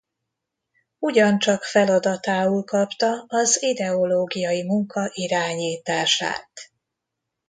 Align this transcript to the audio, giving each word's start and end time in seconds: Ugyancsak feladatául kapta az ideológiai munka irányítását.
Ugyancsak 0.99 1.63
feladatául 1.63 2.63
kapta 2.63 3.23
az 3.27 3.61
ideológiai 3.63 4.63
munka 4.63 5.09
irányítását. 5.13 6.51